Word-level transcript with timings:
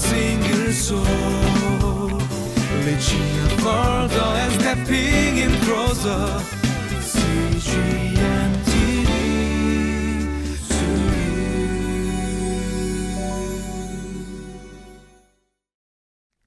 single 0.00 0.72
soul. 0.72 1.40
Further 3.60 4.30
and 4.42 4.52
stepping 4.60 5.36
in 5.36 5.52
closer. 5.60 6.40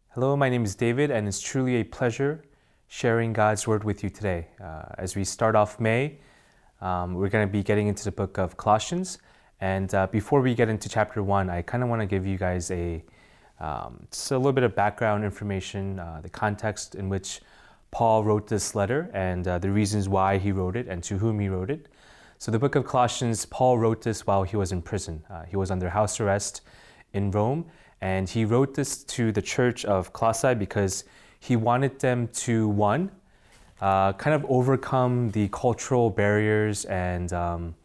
Hello, 0.09 0.35
my 0.35 0.49
name 0.49 0.63
is 0.63 0.75
David, 0.75 1.11
and 1.11 1.27
it's 1.27 1.39
truly 1.39 1.75
a 1.77 1.83
pleasure 1.83 2.43
sharing 2.87 3.33
God's 3.33 3.67
Word 3.67 3.83
with 3.83 4.03
you 4.03 4.09
today. 4.09 4.47
Uh, 4.63 4.83
as 4.97 5.15
we 5.15 5.23
start 5.23 5.55
off 5.55 5.79
May, 5.79 6.19
um, 6.81 7.13
we're 7.13 7.29
going 7.29 7.47
to 7.47 7.51
be 7.51 7.63
getting 7.63 7.87
into 7.87 8.03
the 8.03 8.11
book 8.11 8.37
of 8.37 8.57
Colossians. 8.57 9.17
And 9.61 9.93
uh, 9.93 10.07
before 10.07 10.41
we 10.41 10.55
get 10.55 10.69
into 10.69 10.89
chapter 10.89 11.23
one, 11.23 11.49
I 11.49 11.61
kind 11.61 11.83
of 11.83 11.89
want 11.89 12.01
to 12.01 12.05
give 12.05 12.25
you 12.25 12.37
guys 12.37 12.69
a 12.71 13.03
um, 13.59 14.07
just 14.11 14.31
a 14.31 14.37
little 14.37 14.53
bit 14.53 14.63
of 14.63 14.75
background 14.75 15.23
information, 15.23 15.99
uh, 15.99 16.19
the 16.21 16.29
context 16.29 16.95
in 16.95 17.09
which 17.09 17.41
Paul 17.91 18.23
wrote 18.23 18.47
this 18.47 18.75
letter, 18.75 19.09
and 19.13 19.47
uh, 19.47 19.59
the 19.59 19.69
reasons 19.69 20.09
why 20.09 20.37
he 20.37 20.51
wrote 20.51 20.75
it, 20.75 20.87
and 20.87 21.03
to 21.03 21.17
whom 21.17 21.39
he 21.39 21.47
wrote 21.47 21.69
it. 21.69 21.87
So, 22.39 22.51
the 22.51 22.59
book 22.59 22.75
of 22.75 22.85
Colossians, 22.85 23.45
Paul 23.45 23.77
wrote 23.77 24.01
this 24.01 24.27
while 24.27 24.43
he 24.43 24.57
was 24.57 24.71
in 24.71 24.81
prison. 24.81 25.23
Uh, 25.29 25.43
he 25.43 25.55
was 25.55 25.71
under 25.71 25.89
house 25.89 26.19
arrest 26.19 26.61
in 27.13 27.31
Rome, 27.31 27.65
and 28.01 28.27
he 28.27 28.43
wrote 28.45 28.73
this 28.73 29.03
to 29.03 29.31
the 29.31 29.41
church 29.41 29.85
of 29.85 30.11
Colossae 30.11 30.55
because 30.55 31.05
he 31.39 31.55
wanted 31.55 31.99
them 31.99 32.27
to, 32.29 32.67
one, 32.67 33.11
uh, 33.79 34.13
kind 34.13 34.33
of 34.33 34.45
overcome 34.49 35.29
the 35.31 35.47
cultural 35.49 36.09
barriers 36.09 36.85
and 36.85 37.31
um, 37.33 37.75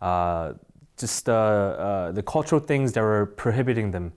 uh, 0.00 0.52
just 0.96 1.28
uh, 1.28 1.32
uh, 1.32 2.12
the 2.12 2.22
cultural 2.22 2.60
things 2.60 2.92
that 2.92 3.02
were 3.02 3.26
prohibiting 3.26 3.90
them 3.90 4.12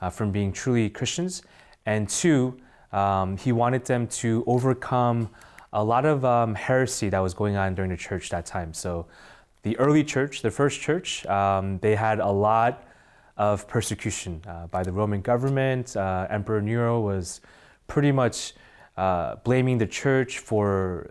uh, 0.00 0.10
from 0.10 0.30
being 0.30 0.52
truly 0.52 0.90
Christians. 0.90 1.42
And 1.86 2.08
two, 2.08 2.56
um, 2.92 3.36
he 3.36 3.52
wanted 3.52 3.84
them 3.84 4.06
to 4.08 4.44
overcome 4.46 5.30
a 5.72 5.82
lot 5.82 6.04
of 6.04 6.24
um, 6.24 6.54
heresy 6.54 7.08
that 7.08 7.18
was 7.18 7.34
going 7.34 7.56
on 7.56 7.74
during 7.74 7.90
the 7.90 7.96
church 7.96 8.30
that 8.30 8.46
time. 8.46 8.72
So, 8.72 9.06
the 9.62 9.78
early 9.78 10.04
church, 10.04 10.42
the 10.42 10.50
first 10.50 10.80
church, 10.80 11.24
um, 11.26 11.78
they 11.78 11.94
had 11.94 12.20
a 12.20 12.30
lot 12.30 12.84
of 13.36 13.66
persecution 13.66 14.42
uh, 14.46 14.66
by 14.66 14.82
the 14.82 14.92
Roman 14.92 15.22
government. 15.22 15.96
Uh, 15.96 16.26
Emperor 16.30 16.60
Nero 16.60 17.00
was 17.00 17.40
pretty 17.86 18.12
much 18.12 18.52
uh, 18.96 19.36
blaming 19.36 19.78
the 19.78 19.86
church 19.86 20.38
for 20.38 21.10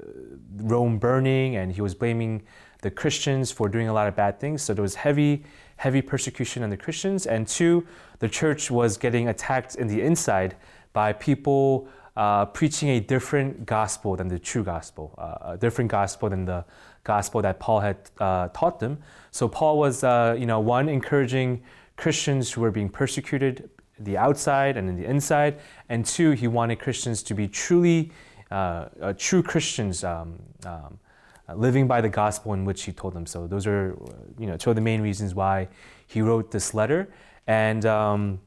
Rome 0.55 0.99
burning, 0.99 1.55
and 1.55 1.71
he 1.71 1.81
was 1.81 1.95
blaming 1.95 2.43
the 2.83 2.91
Christians 2.91 3.51
for 3.51 3.67
doing 3.67 3.87
a 3.87 3.93
lot 3.93 4.07
of 4.07 4.15
bad 4.15 4.39
things. 4.39 4.61
So 4.61 4.73
there 4.73 4.83
was 4.83 4.95
heavy, 4.95 5.43
heavy 5.77 6.01
persecution 6.01 6.63
on 6.63 6.69
the 6.69 6.77
Christians. 6.77 7.25
And 7.25 7.47
two, 7.47 7.87
the 8.19 8.29
church 8.29 8.69
was 8.69 8.97
getting 8.97 9.29
attacked 9.29 9.75
in 9.75 9.87
the 9.87 10.01
inside 10.01 10.55
by 10.91 11.13
people 11.13 11.87
uh, 12.15 12.45
preaching 12.45 12.89
a 12.89 12.99
different 12.99 13.65
gospel 13.65 14.15
than 14.15 14.27
the 14.27 14.37
true 14.37 14.63
gospel, 14.63 15.15
uh, 15.17 15.53
a 15.53 15.57
different 15.57 15.89
gospel 15.89 16.29
than 16.29 16.45
the 16.45 16.63
gospel 17.03 17.41
that 17.41 17.59
Paul 17.59 17.79
had 17.79 17.97
uh, 18.19 18.49
taught 18.49 18.79
them. 18.79 18.99
So 19.31 19.47
Paul 19.47 19.79
was, 19.79 20.03
uh, 20.03 20.35
you 20.37 20.45
know, 20.45 20.59
one 20.59 20.87
encouraging 20.89 21.63
Christians 21.95 22.51
who 22.51 22.61
were 22.61 22.71
being 22.71 22.89
persecuted 22.89 23.69
the 23.99 24.17
outside 24.17 24.77
and 24.77 24.89
in 24.89 24.95
the 24.95 25.05
inside, 25.05 25.59
and 25.89 26.05
two, 26.05 26.31
he 26.31 26.47
wanted 26.47 26.79
Christians 26.79 27.23
to 27.23 27.33
be 27.33 27.47
truly 27.47 28.11
uh, 28.51 28.89
uh, 29.01 29.13
true 29.17 29.41
Christians. 29.41 30.03
Um, 30.03 30.39
um, 30.65 30.99
uh, 31.49 31.55
living 31.55 31.87
by 31.87 32.01
the 32.01 32.09
gospel 32.09 32.53
in 32.53 32.65
which 32.65 32.83
he 32.83 32.91
told 32.91 33.13
them. 33.13 33.25
So 33.25 33.47
those 33.47 33.67
are, 33.67 33.93
uh, 33.93 34.13
you 34.39 34.47
know, 34.47 34.57
two 34.57 34.69
of 34.69 34.75
the 34.75 34.81
main 34.81 35.01
reasons 35.01 35.35
why 35.35 35.67
he 36.07 36.21
wrote 36.21 36.51
this 36.51 36.73
letter. 36.73 37.13
And 37.47 37.85
um, 37.85 38.39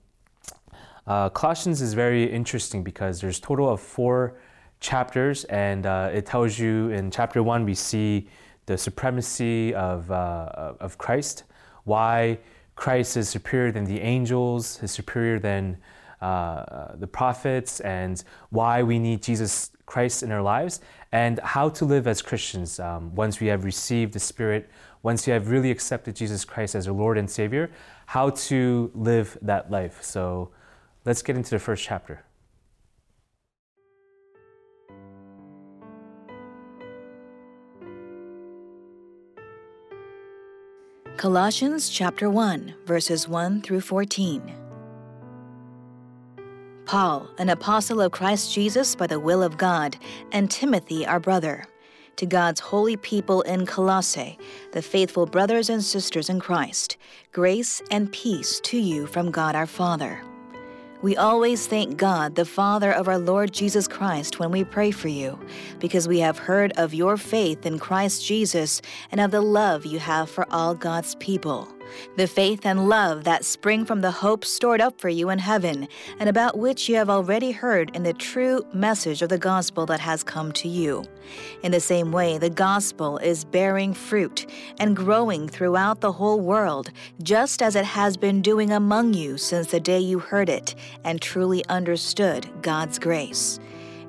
uh, 1.07 1.29
Colossians 1.31 1.83
is 1.83 1.95
very 1.95 2.25
interesting 2.25 2.83
because 2.83 3.21
there's 3.21 3.39
total 3.39 3.69
of 3.69 3.81
four 3.81 4.39
chapters, 4.81 5.45
and 5.45 5.87
uh, 5.87 6.11
it 6.13 6.27
tells 6.27 6.59
you 6.59 6.91
in 6.91 7.11
chapter 7.11 7.43
one 7.43 7.65
we 7.65 7.75
see 7.75 8.29
the 8.67 8.77
supremacy 8.77 9.75
of 9.75 10.11
uh, 10.11 10.75
of 10.81 10.99
Christ, 10.99 11.45
why 11.85 12.39
Christ 12.75 13.17
is 13.17 13.29
superior 13.29 13.73
than 13.73 13.85
the 13.85 14.01
angels, 14.01 14.83
is 14.83 14.91
superior 14.91 15.39
than 15.39 15.79
uh, 16.21 16.97
the 16.97 17.07
prophets, 17.07 17.81
and 17.81 18.23
why 18.51 18.83
we 18.83 18.99
need 18.99 19.23
Jesus 19.23 19.71
Christ 19.87 20.23
in 20.23 20.33
our 20.33 20.43
lives 20.43 20.81
and 21.13 21.39
how 21.41 21.69
to 21.71 21.85
live 21.85 22.07
as 22.07 22.21
Christians 22.21 22.81
um, 22.81 23.15
once 23.15 23.41
we 23.41 23.47
have 23.47 23.65
received 23.65 24.13
the 24.13 24.21
Spirit, 24.21 24.69
once 25.03 25.27
we 25.27 25.33
have 25.33 25.49
really 25.49 25.71
accepted 25.71 26.17
Jesus 26.17 26.45
Christ 26.45 26.75
as 26.75 26.89
our 26.89 26.95
Lord 26.95 27.17
and 27.17 27.31
Savior, 27.31 27.71
how 28.07 28.31
to 28.31 28.91
live 28.95 29.39
that 29.43 29.71
life. 29.71 30.03
So 30.03 30.51
let's 31.05 31.23
get 31.23 31.37
into 31.37 31.51
the 31.51 31.59
first 31.59 31.85
chapter. 31.85 32.25
Colossians 41.17 41.89
chapter 41.89 42.29
1, 42.29 42.75
verses 42.85 43.27
1 43.27 43.63
through 43.63 43.81
14. 43.81 44.66
Paul, 46.87 47.29
an 47.39 47.49
apostle 47.49 48.01
of 48.01 48.13
Christ 48.13 48.55
Jesus 48.55 48.95
by 48.95 49.09
the 49.09 49.19
will 49.19 49.43
of 49.43 49.59
God, 49.59 49.97
and 50.31 50.49
Timothy, 50.49 51.05
our 51.05 51.19
brother, 51.19 51.65
to 52.15 52.27
God's 52.27 52.61
holy 52.61 52.97
people 52.97 53.43
in 53.43 53.67
Colossae, 53.67 54.39
the 54.71 54.81
faithful 54.81 55.27
brothers 55.27 55.69
and 55.69 55.83
sisters 55.83 56.31
in 56.31 56.39
Christ, 56.39 56.97
grace 57.33 57.83
and 57.91 58.11
peace 58.13 58.61
to 58.61 58.79
you 58.79 59.07
from 59.09 59.33
God 59.33 59.57
our 59.57 59.67
Father. 59.67 60.23
We 61.03 61.17
always 61.17 61.67
thank 61.67 61.97
God, 61.97 62.37
the 62.37 62.45
Father 62.45 62.93
of 62.93 63.09
our 63.09 63.19
Lord 63.19 63.53
Jesus 63.53 63.89
Christ, 63.89 64.39
when 64.39 64.53
we 64.53 64.65
pray 64.65 64.93
for 64.93 65.09
you, 65.09 65.39
because 65.81 66.07
we 66.09 66.21
have 66.21 66.39
heard 66.39 66.73
of 66.77 66.95
your 66.95 67.17
faith 67.17 67.67
in 67.67 67.81
Christ 67.81 68.25
Jesus 68.25 68.81
and 69.11 69.21
of 69.21 69.33
the 69.33 69.43
love 69.43 69.85
you 69.85 69.99
have 69.99 70.31
for 70.31 70.47
all 70.51 70.75
God's 70.75 71.17
people. 71.17 71.76
The 72.17 72.27
faith 72.27 72.65
and 72.65 72.89
love 72.89 73.25
that 73.25 73.45
spring 73.45 73.85
from 73.85 74.01
the 74.01 74.11
hope 74.11 74.45
stored 74.45 74.81
up 74.81 75.01
for 75.01 75.09
you 75.09 75.31
in 75.31 75.39
heaven, 75.39 75.89
and 76.19 76.29
about 76.29 76.59
which 76.59 76.89
you 76.89 76.97
have 76.97 77.11
already 77.11 77.53
heard 77.53 77.95
in 77.95 78.03
the 78.03 78.13
true 78.13 78.65
message 78.73 79.23
of 79.23 79.29
the 79.29 79.39
gospel 79.39 79.87
that 79.87 80.01
has 80.01 80.23
come 80.23 80.53
to 80.53 80.69
you. 80.69 81.05
In 81.63 81.73
the 81.73 81.81
same 81.81 82.13
way, 82.13 82.39
the 82.39 82.51
gospel 82.51 83.19
is 83.19 83.45
bearing 83.45 83.93
fruit 83.95 84.47
and 84.79 84.97
growing 84.97 85.49
throughout 85.49 86.01
the 86.01 86.13
whole 86.13 86.41
world, 86.41 86.91
just 87.23 87.63
as 87.63 87.77
it 87.77 87.85
has 87.85 88.17
been 88.17 88.43
doing 88.43 88.71
among 88.73 89.15
you 89.15 89.39
since 89.39 89.71
the 89.71 89.81
day 89.81 89.99
you 89.99 90.19
heard 90.19 90.49
it 90.49 90.75
and 91.05 91.21
truly 91.21 91.65
understood 91.67 92.49
God's 92.63 92.99
grace. 92.99 93.59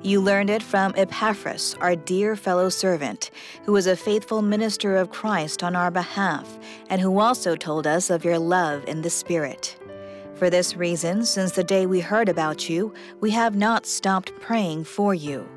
You 0.00 0.20
learned 0.20 0.48
it 0.48 0.62
from 0.62 0.94
Epaphras, 0.96 1.74
our 1.80 1.96
dear 1.96 2.36
fellow 2.36 2.68
servant, 2.68 3.32
who 3.64 3.72
was 3.72 3.88
a 3.88 3.96
faithful 3.96 4.42
minister 4.42 4.96
of 4.96 5.10
Christ 5.10 5.64
on 5.64 5.74
our 5.74 5.90
behalf, 5.90 6.56
and 6.88 7.00
who 7.00 7.18
also 7.18 7.56
told 7.56 7.84
us 7.84 8.08
of 8.08 8.24
your 8.24 8.38
love 8.38 8.84
in 8.86 9.02
the 9.02 9.10
Spirit. 9.10 9.76
For 10.36 10.50
this 10.50 10.76
reason, 10.76 11.24
since 11.24 11.50
the 11.50 11.64
day 11.64 11.86
we 11.86 11.98
heard 11.98 12.28
about 12.28 12.68
you, 12.68 12.94
we 13.20 13.32
have 13.32 13.56
not 13.56 13.86
stopped 13.86 14.32
praying 14.40 14.84
for 14.84 15.14
you 15.14 15.48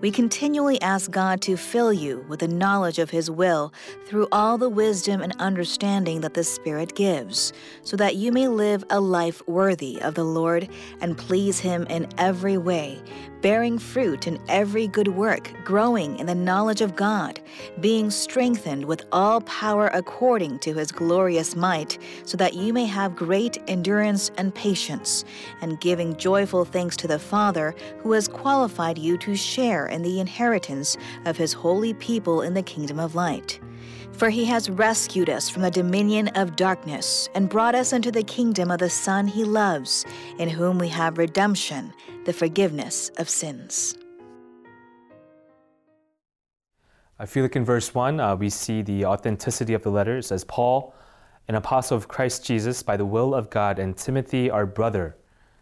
we 0.00 0.10
continually 0.10 0.80
ask 0.82 1.10
God 1.10 1.40
to 1.42 1.56
fill 1.56 1.92
you 1.92 2.24
with 2.28 2.40
the 2.40 2.48
knowledge 2.48 2.98
of 2.98 3.10
His 3.10 3.30
will 3.30 3.72
through 4.04 4.28
all 4.30 4.58
the 4.58 4.68
wisdom 4.68 5.22
and 5.22 5.34
understanding 5.38 6.20
that 6.20 6.34
the 6.34 6.44
Spirit 6.44 6.94
gives, 6.94 7.52
so 7.82 7.96
that 7.96 8.16
you 8.16 8.30
may 8.30 8.46
live 8.46 8.84
a 8.90 9.00
life 9.00 9.42
worthy 9.48 10.00
of 10.02 10.14
the 10.14 10.24
Lord 10.24 10.68
and 11.00 11.16
please 11.16 11.58
Him 11.58 11.84
in 11.84 12.06
every 12.18 12.58
way, 12.58 13.00
bearing 13.40 13.78
fruit 13.78 14.26
in 14.26 14.38
every 14.48 14.86
good 14.86 15.08
work, 15.08 15.50
growing 15.64 16.18
in 16.18 16.26
the 16.26 16.34
knowledge 16.34 16.82
of 16.82 16.96
God, 16.96 17.40
being 17.80 18.10
strengthened 18.10 18.84
with 18.84 19.06
all 19.12 19.40
power 19.42 19.88
according 19.88 20.58
to 20.60 20.74
His 20.74 20.92
glorious 20.92 21.56
might, 21.56 21.98
so 22.24 22.36
that 22.36 22.54
you 22.54 22.72
may 22.72 22.84
have 22.84 23.16
great 23.16 23.58
endurance 23.66 24.30
and 24.36 24.54
patience, 24.54 25.24
and 25.62 25.80
giving 25.80 26.16
joyful 26.16 26.66
thanks 26.66 26.96
to 26.98 27.08
the 27.08 27.18
Father 27.18 27.74
who 27.98 28.12
has 28.12 28.28
qualified 28.28 28.98
you 28.98 29.16
to 29.18 29.34
share 29.34 29.85
in 29.86 30.02
the 30.02 30.20
inheritance 30.20 30.96
of 31.24 31.36
his 31.36 31.52
holy 31.52 31.94
people 31.94 32.42
in 32.42 32.54
the 32.54 32.62
kingdom 32.62 32.98
of 32.98 33.14
light. 33.14 33.60
For 34.12 34.30
he 34.30 34.44
has 34.46 34.70
rescued 34.70 35.28
us 35.28 35.48
from 35.48 35.62
the 35.62 35.70
dominion 35.70 36.28
of 36.28 36.56
darkness 36.56 37.28
and 37.34 37.48
brought 37.48 37.74
us 37.74 37.92
into 37.92 38.10
the 38.10 38.22
kingdom 38.22 38.70
of 38.70 38.78
the 38.78 38.90
Son 38.90 39.26
he 39.26 39.44
loves, 39.44 40.04
in 40.38 40.48
whom 40.48 40.78
we 40.78 40.88
have 40.88 41.18
redemption, 41.18 41.92
the 42.24 42.32
forgiveness 42.32 43.10
of 43.18 43.28
sins. 43.28 43.96
I 47.18 47.26
feel 47.26 47.44
like 47.44 47.56
in 47.56 47.64
verse 47.64 47.94
1, 47.94 48.20
uh, 48.20 48.36
we 48.36 48.50
see 48.50 48.82
the 48.82 49.06
authenticity 49.06 49.72
of 49.72 49.82
the 49.82 49.90
letter. 49.90 50.20
Says, 50.20 50.44
Paul, 50.44 50.94
an 51.48 51.54
apostle 51.54 51.96
of 51.96 52.08
Christ 52.08 52.44
Jesus 52.44 52.82
by 52.82 52.96
the 52.96 53.06
will 53.06 53.34
of 53.34 53.48
God, 53.48 53.78
and 53.78 53.96
Timothy, 53.96 54.50
our 54.50 54.66
brother. 54.66 55.16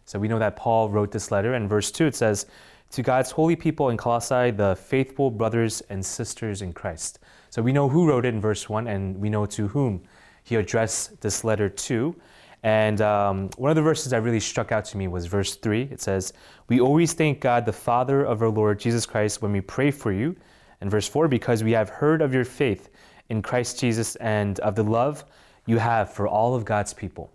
So 0.04 0.18
we 0.18 0.28
know 0.28 0.38
that 0.38 0.56
Paul 0.56 0.88
wrote 0.90 1.12
this 1.12 1.30
letter. 1.30 1.54
And 1.54 1.68
verse 1.68 1.90
2, 1.90 2.06
it 2.06 2.16
says, 2.16 2.46
to 2.94 3.02
God's 3.02 3.32
holy 3.32 3.56
people 3.56 3.88
in 3.88 3.96
Colossae, 3.96 4.52
the 4.52 4.76
faithful 4.76 5.28
brothers 5.28 5.80
and 5.90 6.04
sisters 6.04 6.62
in 6.62 6.72
Christ. 6.72 7.18
So 7.50 7.60
we 7.60 7.72
know 7.72 7.88
who 7.88 8.08
wrote 8.08 8.24
it 8.24 8.34
in 8.34 8.40
verse 8.40 8.68
1, 8.68 8.86
and 8.86 9.18
we 9.18 9.28
know 9.28 9.46
to 9.46 9.66
whom 9.66 10.00
he 10.44 10.54
addressed 10.54 11.20
this 11.20 11.42
letter 11.42 11.68
to. 11.68 12.14
And 12.62 13.00
um, 13.00 13.50
one 13.56 13.72
of 13.72 13.74
the 13.74 13.82
verses 13.82 14.10
that 14.10 14.22
really 14.22 14.38
struck 14.38 14.70
out 14.70 14.84
to 14.86 14.96
me 14.96 15.08
was 15.08 15.26
verse 15.26 15.56
3. 15.56 15.88
It 15.90 16.00
says, 16.00 16.34
We 16.68 16.80
always 16.80 17.14
thank 17.14 17.40
God, 17.40 17.66
the 17.66 17.72
Father 17.72 18.24
of 18.24 18.40
our 18.42 18.48
Lord 18.48 18.78
Jesus 18.78 19.06
Christ, 19.06 19.42
when 19.42 19.50
we 19.50 19.60
pray 19.60 19.90
for 19.90 20.12
you. 20.12 20.36
And 20.80 20.88
verse 20.88 21.08
4, 21.08 21.26
because 21.26 21.64
we 21.64 21.72
have 21.72 21.88
heard 21.88 22.22
of 22.22 22.32
your 22.32 22.44
faith 22.44 22.90
in 23.28 23.42
Christ 23.42 23.80
Jesus 23.80 24.14
and 24.16 24.60
of 24.60 24.76
the 24.76 24.84
love 24.84 25.24
you 25.66 25.78
have 25.78 26.12
for 26.12 26.28
all 26.28 26.54
of 26.54 26.64
God's 26.64 26.94
people. 26.94 27.32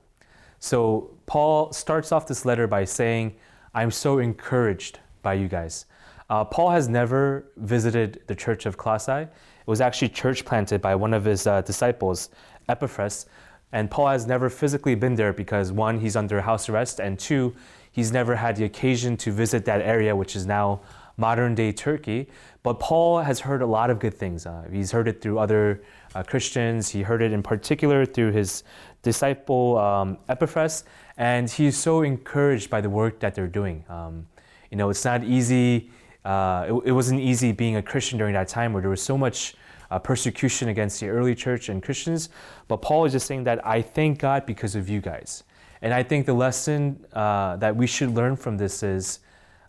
So 0.59 1.11
Paul 1.25 1.73
starts 1.73 2.13
off 2.13 2.27
this 2.27 2.45
letter 2.45 2.65
by 2.65 2.85
saying, 2.85 3.35
I'm 3.73 3.91
so 3.91 4.19
encouraged 4.19 5.00
by 5.21 5.33
you 5.33 5.48
guys. 5.48 5.86
Uh, 6.30 6.45
Paul 6.45 6.69
has 6.69 6.88
never 6.88 7.45
visited 7.57 8.21
the 8.27 8.36
church 8.36 8.66
of 8.66 8.77
Colossae. 8.77 9.24
It 9.24 9.68
was 9.68 9.81
actually 9.81 10.10
church 10.10 10.45
planted 10.45 10.81
by 10.81 10.95
one 10.95 11.13
of 11.13 11.25
his 11.25 11.48
uh, 11.48 11.62
disciples, 11.62 12.30
Epaphras. 12.68 13.25
And 13.71 13.89
Paul 13.89 14.07
has 14.10 14.25
never 14.27 14.50
physically 14.50 14.95
been 14.95 15.16
there 15.16 15.33
because 15.33 15.71
one, 15.71 16.00
he's 16.00 16.16
under 16.16 16.42
house 16.42 16.69
arrest, 16.69 17.00
and 17.00 17.18
two, 17.19 17.56
he's 17.92 18.12
never 18.12 18.36
had 18.36 18.56
the 18.56 18.66
occasion 18.66 19.18
to 19.18 19.31
visit 19.31 19.66
that 19.66 19.81
area, 19.81 20.16
which 20.16 20.36
is 20.36 20.45
now 20.45 20.81
modern 21.18 21.54
day 21.54 21.71
Turkey. 21.71 22.27
But 22.63 22.80
Paul 22.80 23.19
has 23.19 23.39
heard 23.39 23.62
a 23.62 23.66
lot 23.66 23.89
of 23.89 24.00
good 24.00 24.13
things. 24.13 24.45
Uh, 24.45 24.68
he's 24.71 24.92
heard 24.92 25.07
it 25.07 25.21
through 25.21 25.38
other 25.39 25.83
uh, 26.16 26.24
Christians, 26.24 26.89
he 26.89 27.04
heard 27.04 27.21
it 27.21 27.31
in 27.31 27.44
particular 27.44 28.06
through 28.06 28.31
his 28.31 28.63
disciple 29.04 29.77
um, 29.77 30.18
Epaphras, 30.27 30.83
and 31.18 31.50
he's 31.50 31.77
so 31.77 32.01
encouraged 32.01 32.69
by 32.69 32.81
the 32.81 32.89
work 32.89 33.19
that 33.19 33.36
they're 33.36 33.48
doing. 33.48 33.83
Um, 33.89 34.25
you 34.71 34.77
know, 34.77 34.89
it's 34.89 35.06
not 35.06 35.24
easy. 35.24 35.89
Uh, 36.25 36.66
it, 36.68 36.89
it, 36.89 36.92
wasn't 36.92 37.19
easy 37.19 37.51
being 37.51 37.77
a 37.77 37.81
Christian 37.81 38.18
during 38.18 38.33
that 38.33 38.48
time 38.48 38.74
where 38.74 38.81
there 38.81 38.89
was 38.89 39.01
so 39.01 39.18
much 39.18 39.56
uh, 39.89 39.98
persecution 39.98 40.69
against 40.69 41.00
the 41.00 41.10
early 41.10 41.33
church 41.33 41.69
and 41.69 41.81
Christians. 41.81 42.30
But 42.68 42.77
Paul 42.81 43.06
is 43.06 43.13
just 43.13 43.25
saying 43.25 43.45
that 43.45 43.66
I 43.66 43.81
thank 43.81 44.19
God 44.19 44.45
because 44.45 44.75
of 44.75 44.89
you 44.89 45.01
guys. 45.01 45.44
And 45.81 45.94
I 45.94 46.04
think 46.04 46.25
the 46.25 46.33
lesson 46.33 47.06
uh, 47.13 47.56
that 47.57 47.75
we 47.75 47.88
should 47.88 48.13
learn 48.13 48.36
from 48.36 48.57
this 48.57 48.83
is 48.83 49.19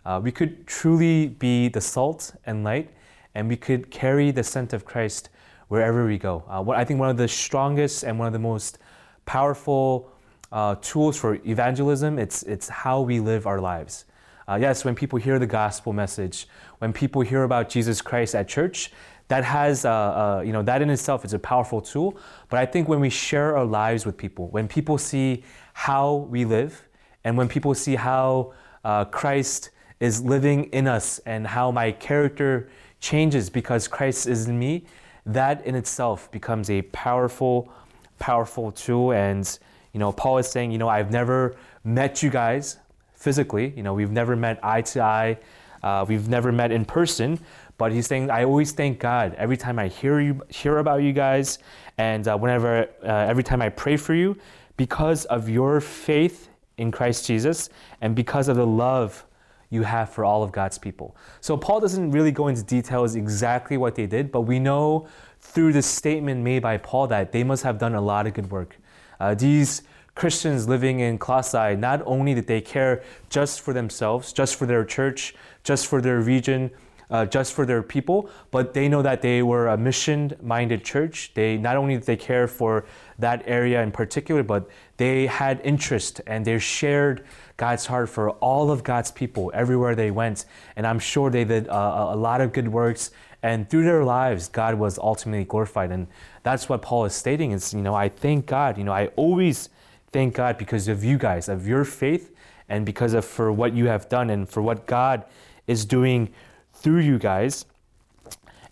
uh, 0.05 0.19
we 0.21 0.31
could 0.31 0.67
truly 0.67 1.27
be 1.27 1.69
the 1.69 1.81
salt 1.81 2.33
and 2.45 2.63
light, 2.63 2.89
and 3.35 3.47
we 3.47 3.55
could 3.55 3.89
carry 3.91 4.31
the 4.31 4.43
scent 4.43 4.73
of 4.73 4.83
Christ 4.83 5.29
wherever 5.69 6.05
we 6.05 6.17
go. 6.17 6.43
Uh, 6.49 6.61
what 6.61 6.77
I 6.77 6.83
think 6.83 6.99
one 6.99 7.09
of 7.09 7.17
the 7.17 7.27
strongest 7.27 8.03
and 8.03 8.19
one 8.19 8.27
of 8.27 8.33
the 8.33 8.39
most 8.39 8.79
powerful 9.25 10.11
uh, 10.51 10.75
tools 10.81 11.15
for 11.15 11.35
evangelism 11.45 12.19
it's 12.19 12.43
it's 12.43 12.67
how 12.67 12.99
we 12.99 13.19
live 13.19 13.47
our 13.47 13.61
lives. 13.61 14.05
Uh, 14.51 14.57
yes, 14.57 14.83
when 14.83 14.93
people 14.93 15.17
hear 15.17 15.39
the 15.39 15.47
gospel 15.47 15.93
message, 15.93 16.45
when 16.79 16.91
people 16.91 17.21
hear 17.21 17.43
about 17.43 17.69
Jesus 17.69 18.01
Christ 18.01 18.35
at 18.35 18.49
church, 18.49 18.91
that 19.29 19.45
has, 19.45 19.85
uh, 19.85 19.89
uh, 19.89 20.43
you 20.45 20.51
know, 20.51 20.61
that 20.61 20.81
in 20.81 20.89
itself 20.89 21.23
is 21.23 21.31
a 21.31 21.39
powerful 21.39 21.79
tool. 21.79 22.17
But 22.49 22.59
I 22.59 22.65
think 22.65 22.89
when 22.89 22.99
we 22.99 23.09
share 23.09 23.55
our 23.55 23.63
lives 23.63 24.05
with 24.05 24.17
people, 24.17 24.49
when 24.49 24.67
people 24.67 24.97
see 24.97 25.45
how 25.71 26.27
we 26.29 26.43
live, 26.43 26.83
and 27.23 27.37
when 27.37 27.47
people 27.47 27.73
see 27.73 27.95
how 27.95 28.51
uh, 28.83 29.05
Christ 29.05 29.69
is 30.01 30.21
living 30.21 30.65
in 30.73 30.85
us 30.85 31.19
and 31.19 31.47
how 31.47 31.71
my 31.71 31.93
character 31.93 32.69
changes 32.99 33.49
because 33.49 33.87
Christ 33.87 34.27
is 34.27 34.49
in 34.49 34.59
me, 34.59 34.85
that 35.25 35.65
in 35.65 35.75
itself 35.75 36.29
becomes 36.29 36.69
a 36.69 36.81
powerful, 36.81 37.71
powerful 38.19 38.73
tool. 38.73 39.13
And, 39.13 39.47
you 39.93 40.01
know, 40.01 40.11
Paul 40.11 40.39
is 40.39 40.51
saying, 40.51 40.73
you 40.73 40.77
know, 40.77 40.89
I've 40.89 41.09
never 41.09 41.55
met 41.85 42.21
you 42.21 42.29
guys 42.29 42.79
physically, 43.21 43.71
you 43.75 43.83
know, 43.83 43.93
we've 43.93 44.11
never 44.11 44.35
met 44.35 44.59
eye 44.63 44.81
to 44.81 45.01
eye, 45.01 45.37
uh, 45.83 46.05
we've 46.07 46.27
never 46.27 46.51
met 46.51 46.71
in 46.71 46.85
person, 46.85 47.39
but 47.77 47.91
he's 47.91 48.07
saying, 48.07 48.29
I 48.29 48.43
always 48.43 48.71
thank 48.71 48.99
God 48.99 49.35
every 49.35 49.57
time 49.57 49.79
I 49.79 49.87
hear 49.87 50.19
you, 50.19 50.41
hear 50.49 50.79
about 50.79 51.03
you 51.03 51.13
guys, 51.13 51.59
and 51.97 52.27
uh, 52.27 52.37
whenever, 52.37 52.89
uh, 53.03 53.07
every 53.07 53.43
time 53.43 53.61
I 53.61 53.69
pray 53.69 53.97
for 53.97 54.13
you, 54.13 54.37
because 54.75 55.25
of 55.25 55.47
your 55.47 55.79
faith 55.81 56.49
in 56.77 56.91
Christ 56.91 57.27
Jesus 57.27 57.69
and 58.01 58.15
because 58.15 58.47
of 58.47 58.55
the 58.55 58.65
love 58.65 59.25
you 59.69 59.83
have 59.83 60.09
for 60.09 60.25
all 60.25 60.41
of 60.43 60.51
God's 60.51 60.77
people. 60.77 61.15
So 61.39 61.55
Paul 61.55 61.79
doesn't 61.79 62.11
really 62.11 62.31
go 62.31 62.47
into 62.47 62.63
details 62.63 63.15
exactly 63.15 63.77
what 63.77 63.95
they 63.95 64.07
did, 64.07 64.31
but 64.31 64.41
we 64.41 64.59
know 64.59 65.07
through 65.39 65.73
the 65.73 65.81
statement 65.81 66.41
made 66.41 66.61
by 66.61 66.77
Paul 66.77 67.07
that 67.07 67.31
they 67.31 67.43
must 67.43 67.63
have 67.63 67.77
done 67.77 67.95
a 67.95 68.01
lot 68.01 68.25
of 68.27 68.33
good 68.33 68.49
work. 68.49 68.77
Uh, 69.19 69.35
these 69.35 69.83
Christians 70.15 70.67
living 70.67 70.99
in 70.99 71.17
Colossae, 71.17 71.75
not 71.75 72.01
only 72.05 72.33
did 72.33 72.47
they 72.47 72.61
care 72.61 73.03
just 73.29 73.61
for 73.61 73.73
themselves, 73.73 74.33
just 74.33 74.55
for 74.55 74.65
their 74.65 74.83
church, 74.83 75.33
just 75.63 75.87
for 75.87 76.01
their 76.01 76.19
region, 76.19 76.71
uh, 77.11 77.25
just 77.25 77.53
for 77.53 77.65
their 77.65 77.83
people, 77.83 78.29
but 78.51 78.73
they 78.73 78.87
know 78.87 79.01
that 79.01 79.21
they 79.21 79.43
were 79.43 79.67
a 79.67 79.77
mission 79.77 80.33
minded 80.41 80.83
church. 80.83 81.31
They 81.33 81.57
not 81.57 81.75
only 81.75 81.95
did 81.95 82.03
they 82.03 82.15
care 82.15 82.47
for 82.47 82.85
that 83.19 83.43
area 83.45 83.81
in 83.83 83.91
particular, 83.91 84.43
but 84.43 84.69
they 84.97 85.27
had 85.27 85.59
interest 85.63 86.21
and 86.25 86.45
they 86.45 86.57
shared 86.57 87.25
God's 87.57 87.85
heart 87.85 88.09
for 88.09 88.31
all 88.31 88.71
of 88.71 88.83
God's 88.83 89.11
people 89.11 89.51
everywhere 89.53 89.93
they 89.93 90.09
went. 90.09 90.45
And 90.75 90.87
I'm 90.87 90.99
sure 90.99 91.29
they 91.29 91.43
did 91.43 91.67
uh, 91.67 92.09
a 92.11 92.15
lot 92.15 92.39
of 92.41 92.53
good 92.53 92.67
works. 92.67 93.11
And 93.43 93.69
through 93.69 93.83
their 93.83 94.03
lives, 94.03 94.47
God 94.47 94.75
was 94.75 94.97
ultimately 94.97 95.45
glorified. 95.45 95.91
And 95.91 96.07
that's 96.43 96.69
what 96.69 96.81
Paul 96.81 97.05
is 97.05 97.13
stating 97.13 97.51
is, 97.51 97.73
you 97.73 97.81
know, 97.81 97.93
I 97.93 98.07
thank 98.07 98.45
God. 98.45 98.77
You 98.77 98.83
know, 98.83 98.93
I 98.93 99.07
always 99.15 99.69
thank 100.11 100.35
God 100.35 100.57
because 100.57 100.87
of 100.87 101.03
you 101.03 101.17
guys, 101.17 101.49
of 101.49 101.67
your 101.67 101.85
faith, 101.85 102.33
and 102.69 102.85
because 102.85 103.13
of 103.13 103.25
for 103.25 103.51
what 103.51 103.73
you 103.73 103.87
have 103.87 104.09
done 104.09 104.29
and 104.29 104.47
for 104.47 104.61
what 104.61 104.85
God 104.85 105.25
is 105.67 105.85
doing 105.85 106.29
through 106.73 106.99
you 106.99 107.17
guys. 107.17 107.65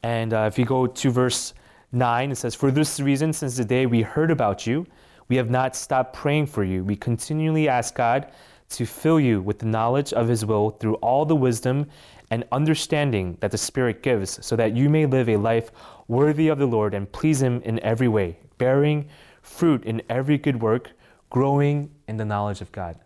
And 0.03 0.33
uh, 0.33 0.49
if 0.51 0.57
you 0.57 0.65
go 0.65 0.87
to 0.87 1.11
verse 1.11 1.53
9, 1.91 2.31
it 2.31 2.35
says, 2.35 2.55
For 2.55 2.71
this 2.71 2.99
reason, 2.99 3.33
since 3.33 3.57
the 3.57 3.65
day 3.65 3.85
we 3.85 4.01
heard 4.01 4.31
about 4.31 4.65
you, 4.65 4.85
we 5.27 5.35
have 5.35 5.49
not 5.49 5.75
stopped 5.75 6.13
praying 6.13 6.47
for 6.47 6.63
you. 6.63 6.83
We 6.83 6.95
continually 6.95 7.67
ask 7.67 7.95
God 7.95 8.31
to 8.69 8.85
fill 8.85 9.19
you 9.19 9.41
with 9.41 9.59
the 9.59 9.65
knowledge 9.65 10.13
of 10.13 10.27
His 10.27 10.45
will 10.45 10.71
through 10.71 10.95
all 10.95 11.25
the 11.25 11.35
wisdom 11.35 11.87
and 12.31 12.45
understanding 12.51 13.37
that 13.39 13.51
the 13.51 13.57
Spirit 13.57 14.03
gives, 14.03 14.43
so 14.45 14.55
that 14.55 14.75
you 14.75 14.89
may 14.89 15.05
live 15.05 15.29
a 15.29 15.37
life 15.37 15.71
worthy 16.07 16.47
of 16.47 16.59
the 16.59 16.65
Lord 16.65 16.93
and 16.93 17.11
please 17.11 17.41
Him 17.41 17.61
in 17.63 17.79
every 17.83 18.07
way, 18.07 18.37
bearing 18.57 19.09
fruit 19.41 19.83
in 19.85 20.01
every 20.09 20.37
good 20.37 20.61
work, 20.61 20.91
growing 21.29 21.91
in 22.07 22.17
the 22.17 22.25
knowledge 22.25 22.61
of 22.61 22.71
God. 22.71 22.97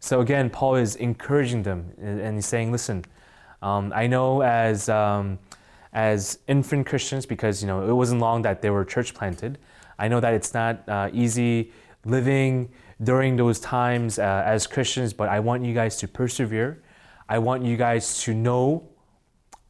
So 0.00 0.20
again, 0.20 0.48
Paul 0.48 0.76
is 0.76 0.96
encouraging 0.96 1.62
them 1.62 1.92
and 2.00 2.36
he's 2.36 2.46
saying, 2.46 2.70
listen, 2.70 3.04
um, 3.62 3.92
I 3.94 4.06
know 4.06 4.42
as 4.42 4.88
um, 4.88 5.38
as 5.92 6.38
infant 6.46 6.86
Christians, 6.86 7.26
because 7.26 7.60
you 7.62 7.66
know 7.66 7.88
it 7.88 7.92
wasn't 7.92 8.20
long 8.20 8.42
that 8.42 8.62
they 8.62 8.70
were 8.70 8.84
church 8.84 9.14
planted. 9.14 9.58
I 9.98 10.06
know 10.06 10.20
that 10.20 10.34
it's 10.34 10.54
not 10.54 10.88
uh, 10.88 11.10
easy 11.12 11.72
living 12.04 12.70
during 13.02 13.36
those 13.36 13.58
times 13.58 14.18
uh, 14.18 14.42
as 14.46 14.66
Christians, 14.66 15.12
but 15.12 15.28
I 15.28 15.40
want 15.40 15.64
you 15.64 15.74
guys 15.74 15.96
to 15.98 16.08
persevere. 16.08 16.82
I 17.28 17.38
want 17.38 17.64
you 17.64 17.76
guys 17.76 18.22
to 18.22 18.34
know 18.34 18.88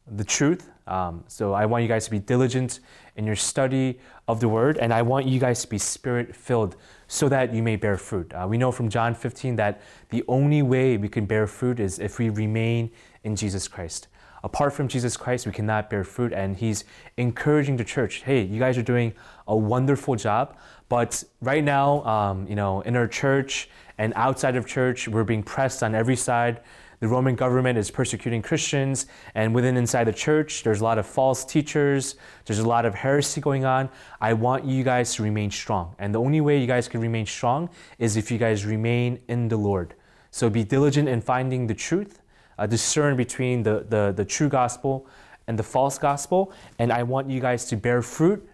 the 0.07 0.25
truth. 0.25 0.71
Um, 0.87 1.25
so 1.29 1.53
I 1.53 1.67
want 1.67 1.83
you 1.83 1.89
guys 1.89 2.05
to 2.07 2.11
be 2.11 2.19
diligent 2.19 2.81
in 3.17 3.27
your 3.27 3.37
study 3.37 3.99
of 4.27 4.41
the 4.41 4.49
word, 4.49 4.79
and 4.79 4.93
I 4.93 5.03
want 5.03 5.27
you 5.27 5.39
guys 5.39 5.63
to 5.63 5.69
be 5.69 5.79
spirit 5.79 6.35
filled 6.35 6.77
so 7.09 7.29
that 7.31 7.53
you 7.55 7.63
may 7.63 7.75
bear 7.75 7.97
fruit. 7.97 8.33
Uh, 8.35 8.47
we 8.49 8.59
know 8.59 8.71
from 8.71 8.89
John 8.89 9.15
15 9.15 9.57
that 9.57 9.81
the 10.11 10.23
only 10.29 10.63
way 10.63 10.97
we 10.97 11.09
can 11.09 11.25
bear 11.27 11.47
fruit 11.47 11.81
is 11.81 11.99
if 11.99 12.19
we 12.19 12.29
remain 12.29 12.91
in 13.25 13.35
Jesus 13.35 13.67
Christ. 13.67 14.09
Apart 14.45 14.73
from 14.73 14.87
Jesus 14.87 15.17
Christ, 15.17 15.47
we 15.47 15.53
cannot 15.53 15.91
bear 15.91 16.05
fruit, 16.05 16.33
and 16.33 16.57
He's 16.57 16.85
encouraging 17.17 17.77
the 17.77 17.85
church. 17.85 18.23
Hey, 18.23 18.43
you 18.43 18.61
guys 18.61 18.79
are 18.79 18.83
doing 18.83 19.15
a 19.49 19.57
wonderful 19.57 20.15
job, 20.15 20.57
but 20.89 21.25
right 21.41 21.65
now, 21.65 22.05
um, 22.05 22.47
you 22.47 22.55
know, 22.55 22.83
in 22.83 22.95
our 22.95 23.09
church 23.09 23.69
and 23.97 24.13
outside 24.15 24.55
of 24.55 24.67
church, 24.67 25.09
we're 25.09 25.25
being 25.25 25.43
pressed 25.43 25.83
on 25.83 25.95
every 25.95 26.15
side 26.15 26.61
the 27.01 27.09
Roman 27.09 27.35
government 27.37 27.79
is 27.79 27.91
persecuting 27.91 28.43
Christians, 28.43 29.07
and 29.35 29.55
within 29.55 29.77
inside 29.77 30.05
the 30.05 30.13
church, 30.13 30.63
there's 30.65 30.81
a 30.81 30.85
lot 30.85 30.99
of 30.99 31.07
false 31.07 31.45
teachers, 31.45 32.17
there's 32.45 32.59
a 32.59 32.67
lot 32.67 32.85
of 32.85 32.95
heresy 32.95 33.41
going 33.41 33.65
on. 33.65 33.89
I 34.21 34.33
want 34.33 34.65
you 34.65 34.83
guys 34.83 35.15
to 35.15 35.23
remain 35.23 35.51
strong. 35.51 35.95
And 35.99 36.15
the 36.15 36.21
only 36.21 36.41
way 36.41 36.59
you 36.59 36.67
guys 36.67 36.89
can 36.89 37.01
remain 37.01 37.27
strong 37.27 37.71
is 37.99 38.17
if 38.17 38.31
you 38.31 38.39
guys 38.39 38.65
remain 38.65 39.21
in 39.29 39.49
the 39.49 39.57
Lord. 39.57 39.95
So 40.31 40.51
be 40.51 40.65
diligent 40.65 41.09
in 41.09 41.21
finding 41.21 41.67
the 41.67 41.75
truth, 41.75 42.21
uh, 42.59 42.67
discern 42.67 43.17
between 43.17 43.63
the, 43.63 43.87
the, 43.89 44.13
the 44.17 44.25
true 44.25 44.49
gospel 44.49 45.07
and 45.47 45.59
the 45.59 45.63
false 45.63 45.99
gospel, 45.99 46.53
and 46.79 46.93
I 46.93 47.03
want 47.03 47.31
you 47.31 47.41
guys 47.41 47.65
to 47.67 47.77
bear 47.77 48.03
fruit 48.03 48.47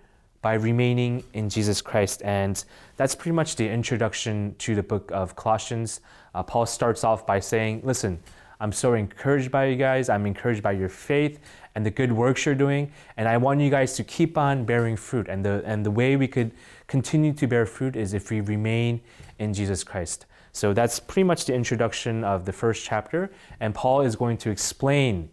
by 0.45 0.55
remaining 0.55 1.25
in 1.33 1.49
Jesus 1.49 1.81
Christ. 1.81 2.21
And 2.23 2.63
that's 2.99 3.15
pretty 3.15 3.35
much 3.35 3.57
the 3.57 3.67
introduction 3.67 4.55
to 4.59 4.75
the 4.75 4.83
book 4.83 5.11
of 5.11 5.35
Colossians. 5.35 6.03
Uh, 6.35 6.43
Paul 6.43 6.67
starts 6.67 7.03
off 7.03 7.27
by 7.27 7.41
saying, 7.41 7.81
Listen, 7.83 8.21
I'm 8.61 8.71
so 8.71 8.93
encouraged 8.93 9.51
by 9.51 9.65
you 9.65 9.77
guys. 9.77 10.11
I'm 10.11 10.27
encouraged 10.27 10.63
by 10.63 10.73
your 10.73 10.91
faith 10.91 11.41
and 11.75 11.85
the 11.85 11.91
good 11.91 12.13
works 12.13 12.45
you're 12.45 12.55
doing. 12.55 12.93
And 13.17 13.27
I 13.27 13.39
want 13.39 13.63
you 13.63 13.71
guys 13.71 13.95
to 13.95 14.05
keep 14.05 14.37
on 14.37 14.67
bearing 14.67 14.97
fruit. 14.97 15.29
And 15.31 15.43
the, 15.43 15.63
and 15.65 15.85
the 15.85 15.91
way 15.91 16.15
we 16.15 16.29
could 16.29 16.53
continue 16.89 17.33
to 17.33 17.47
bear 17.47 17.65
fruit 17.65 17.97
is 17.97 18.13
if 18.13 18.31
we 18.31 18.43
remain 18.43 19.01
in 19.39 19.55
Jesus 19.55 19.83
Christ. 19.83 20.27
So 20.53 20.75
that's 20.75 21.01
pretty 21.01 21.25
much 21.25 21.47
the 21.47 21.55
introduction 21.55 22.23
of 22.23 22.45
the 22.45 22.53
first 22.53 22.85
chapter. 22.85 23.33
And 23.61 23.75
Paul 23.75 24.03
is 24.03 24.15
going 24.15 24.37
to 24.39 24.51
explain 24.51 25.31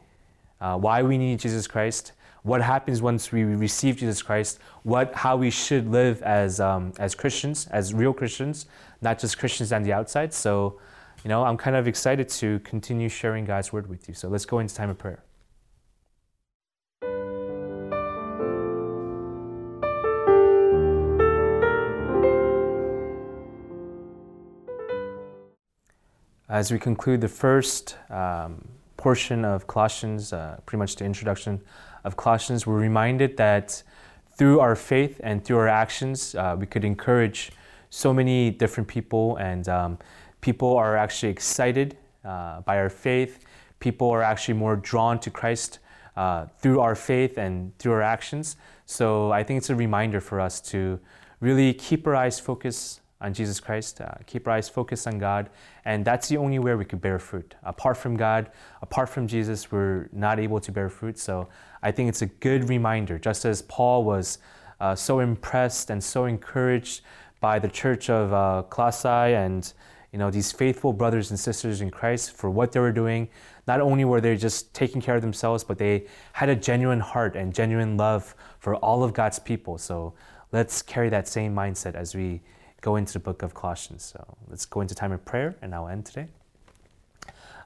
uh, 0.61 0.77
why 0.77 1.03
we 1.03 1.17
need 1.17 1.39
Jesus 1.39 1.67
Christ, 1.67 2.13
what 2.43 2.61
happens 2.61 3.01
once 3.01 3.31
we 3.31 3.43
receive 3.43 3.97
Jesus 3.97 4.21
Christ, 4.21 4.59
what 4.83 5.13
how 5.13 5.37
we 5.37 5.49
should 5.51 5.87
live 5.87 6.21
as 6.23 6.59
um, 6.59 6.93
as 6.97 7.13
Christians, 7.13 7.67
as 7.67 7.93
real 7.93 8.13
Christians, 8.13 8.65
not 9.01 9.19
just 9.19 9.37
Christians 9.37 9.71
on 9.71 9.83
the 9.83 9.93
outside. 9.93 10.33
So, 10.33 10.79
you 11.23 11.29
know, 11.29 11.43
I'm 11.43 11.57
kind 11.57 11.75
of 11.75 11.87
excited 11.87 12.29
to 12.29 12.59
continue 12.59 13.09
sharing 13.09 13.45
God's 13.45 13.71
word 13.71 13.87
with 13.87 14.07
you. 14.07 14.15
So 14.15 14.27
let's 14.27 14.45
go 14.45 14.59
into 14.59 14.73
time 14.73 14.89
of 14.89 14.97
prayer. 14.97 15.23
As 26.49 26.69
we 26.69 26.79
conclude 26.79 27.21
the 27.21 27.29
first 27.29 27.95
um, 28.09 28.67
portion 29.01 29.43
of 29.43 29.65
Colossians, 29.65 30.31
uh, 30.31 30.59
pretty 30.67 30.77
much 30.77 30.95
the 30.95 31.05
introduction 31.05 31.59
of 32.03 32.15
Colossians, 32.15 32.67
we're 32.67 32.77
reminded 32.77 33.35
that 33.37 33.81
through 34.37 34.59
our 34.59 34.75
faith 34.75 35.19
and 35.23 35.43
through 35.43 35.57
our 35.57 35.67
actions, 35.67 36.35
uh, 36.35 36.55
we 36.59 36.67
could 36.67 36.85
encourage 36.85 37.51
so 37.89 38.13
many 38.13 38.51
different 38.51 38.87
people, 38.87 39.37
and 39.37 39.67
um, 39.67 39.97
people 40.41 40.77
are 40.77 40.95
actually 40.95 41.31
excited 41.31 41.97
uh, 42.23 42.61
by 42.61 42.77
our 42.77 42.89
faith. 42.89 43.43
People 43.79 44.07
are 44.11 44.21
actually 44.21 44.53
more 44.53 44.75
drawn 44.75 45.19
to 45.19 45.31
Christ 45.31 45.79
uh, 46.15 46.45
through 46.59 46.79
our 46.79 46.93
faith 46.93 47.39
and 47.39 47.75
through 47.79 47.93
our 47.93 48.03
actions. 48.03 48.55
So 48.85 49.31
I 49.31 49.43
think 49.43 49.57
it's 49.57 49.71
a 49.71 49.75
reminder 49.75 50.21
for 50.21 50.39
us 50.39 50.61
to 50.71 50.99
really 51.39 51.73
keep 51.73 52.05
our 52.05 52.15
eyes 52.15 52.39
focused 52.39 53.01
on 53.21 53.33
Jesus 53.33 53.59
Christ, 53.59 54.01
uh, 54.01 54.11
keep 54.25 54.47
our 54.47 54.55
eyes 54.55 54.67
focused 54.67 55.07
on 55.07 55.19
God, 55.19 55.49
and 55.85 56.03
that's 56.03 56.27
the 56.27 56.37
only 56.37 56.59
way 56.59 56.75
we 56.75 56.85
could 56.85 57.01
bear 57.01 57.19
fruit. 57.19 57.55
Apart 57.63 57.97
from 57.97 58.17
God, 58.17 58.51
apart 58.81 59.09
from 59.09 59.27
Jesus, 59.27 59.71
we're 59.71 60.09
not 60.11 60.39
able 60.39 60.59
to 60.59 60.71
bear 60.71 60.89
fruit. 60.89 61.19
So 61.19 61.47
I 61.83 61.91
think 61.91 62.09
it's 62.09 62.21
a 62.21 62.25
good 62.25 62.67
reminder, 62.67 63.19
just 63.19 63.45
as 63.45 63.61
Paul 63.63 64.03
was 64.03 64.39
uh, 64.79 64.95
so 64.95 65.19
impressed 65.19 65.91
and 65.91 66.03
so 66.03 66.25
encouraged 66.25 67.01
by 67.39 67.59
the 67.59 67.67
church 67.67 68.09
of 68.09 68.33
uh, 68.33 68.63
Colossae 68.69 69.35
and 69.35 69.71
you 70.11 70.19
know 70.19 70.29
these 70.29 70.51
faithful 70.51 70.91
brothers 70.91 71.29
and 71.31 71.39
sisters 71.39 71.81
in 71.81 71.89
Christ 71.89 72.31
for 72.33 72.49
what 72.49 72.71
they 72.71 72.79
were 72.79 72.91
doing. 72.91 73.29
Not 73.67 73.79
only 73.79 74.03
were 74.03 74.19
they 74.19 74.35
just 74.35 74.73
taking 74.73 75.01
care 75.01 75.15
of 75.15 75.21
themselves, 75.21 75.63
but 75.63 75.77
they 75.77 76.05
had 76.33 76.49
a 76.49 76.55
genuine 76.55 76.99
heart 76.99 77.35
and 77.35 77.53
genuine 77.53 77.95
love 77.95 78.35
for 78.59 78.75
all 78.77 79.03
of 79.03 79.13
God's 79.13 79.39
people. 79.39 79.77
So 79.77 80.13
let's 80.51 80.81
carry 80.81 81.09
that 81.09 81.27
same 81.27 81.55
mindset 81.55 81.95
as 81.95 82.13
we 82.13 82.41
go 82.81 82.95
into 82.95 83.13
the 83.13 83.19
book 83.19 83.43
of 83.43 83.53
Colossians. 83.53 84.03
So 84.03 84.37
let's 84.49 84.65
go 84.65 84.81
into 84.81 84.95
time 84.95 85.11
of 85.11 85.23
prayer, 85.23 85.55
and 85.61 85.73
I'll 85.73 85.87
end 85.87 86.05
today. 86.05 86.27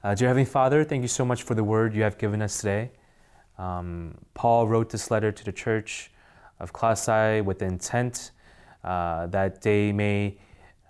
Uh, 0.04 0.14
dear 0.14 0.28
Heavenly 0.28 0.44
Father, 0.44 0.84
thank 0.84 1.02
you 1.02 1.08
so 1.08 1.24
much 1.24 1.42
for 1.42 1.54
the 1.54 1.64
word 1.64 1.94
you 1.94 2.02
have 2.02 2.18
given 2.18 2.42
us 2.42 2.58
today. 2.58 2.90
Um, 3.58 4.18
Paul 4.34 4.68
wrote 4.68 4.90
this 4.90 5.10
letter 5.10 5.32
to 5.32 5.44
the 5.44 5.52
church 5.52 6.12
of 6.60 6.72
Colossae 6.72 7.40
with 7.40 7.58
the 7.58 7.64
intent 7.64 8.30
uh, 8.84 9.26
that 9.28 9.62
they 9.62 9.90
may 9.90 10.36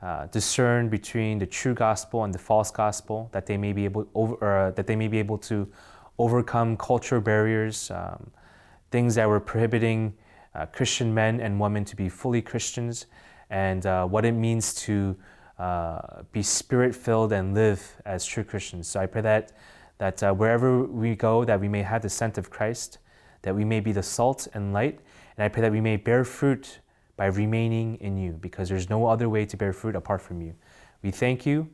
uh, 0.03 0.27
discern 0.27 0.89
between 0.89 1.39
the 1.39 1.47
true 1.47 1.73
gospel 1.73 2.25
and 2.25 2.35
the 2.35 2.39
false 2.39 2.71
gospel, 2.71 3.31
that 3.33 3.47
they 3.47 3.57
may 3.57 3.73
be 3.73 3.85
able 3.85 4.07
over, 4.15 4.45
uh, 4.45 4.71
that 4.73 4.87
they 4.87 4.97
may 4.97 5.09
be 5.09 5.19
able 5.19 5.39
to 5.39 5.67
overcome 6.19 6.77
cultural 6.77 7.21
barriers, 7.21 7.91
um, 7.91 8.31
things 8.91 9.15
that 9.15 9.29
were 9.29 9.41
prohibiting 9.41 10.13
uh, 10.55 10.67
Christian 10.67 11.15
men 11.15 11.41
and 11.41 11.59
women 11.61 11.85
to 11.85 11.97
be 11.97 12.09
fully 12.09 12.43
Christians, 12.43 13.07
and 13.51 13.87
uh, 13.87 14.07
what 14.07 14.25
it 14.25 14.33
means 14.33 14.75
to 14.75 15.17
uh, 15.59 16.23
be 16.33 16.43
spirit 16.43 16.95
filled 16.95 17.33
and 17.33 17.55
live 17.55 17.97
as 18.05 18.27
true 18.27 18.45
Christians. 18.45 18.89
So 18.89 19.01
I 19.01 19.07
pray 19.07 19.23
that, 19.23 19.53
that 19.99 20.23
uh, 20.23 20.33
wherever 20.35 20.85
we 20.85 21.15
go, 21.15 21.45
that 21.45 21.61
we 21.61 21.69
may 21.69 21.83
have 21.83 22.03
the 22.03 22.11
scent 22.11 22.39
of 22.39 22.51
Christ, 22.51 22.99
that 23.43 23.55
we 23.55 23.65
may 23.65 23.81
be 23.81 23.93
the 23.93 24.03
salt 24.03 24.49
and 24.55 24.73
light, 24.73 25.01
and 25.37 25.45
I 25.45 25.49
pray 25.49 25.63
that 25.63 25.73
we 25.73 25.81
may 25.81 25.97
bear 25.97 26.25
fruit 26.25 26.81
by 27.17 27.27
remaining 27.27 27.97
in 27.97 28.17
you, 28.19 28.33
because 28.33 28.69
there's 28.69 28.91
no 28.91 29.07
other 29.07 29.29
way 29.29 29.47
to 29.47 29.57
bear 29.57 29.73
fruit 29.73 29.97
apart 29.97 30.21
from 30.21 30.43
you. 30.43 30.55
We 31.03 31.11
thank 31.11 31.47
you, 31.47 31.69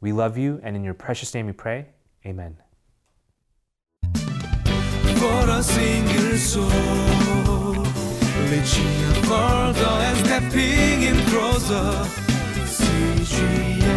we 0.00 0.12
love 0.12 0.38
you, 0.38 0.60
and 0.62 0.76
in 0.76 0.84
your 0.84 0.94
precious 0.94 1.34
name 1.34 1.46
we 1.46 1.52
pray. 1.52 1.86
Amen. 2.24 2.56
Лечи 8.50 8.82
на 8.82 9.28
хорда, 9.28 10.12
е 10.12 10.16
степинг 10.16 11.02
ин 11.02 11.24
проза 11.30 12.04
Всичи 12.66 13.78
е 13.84 13.95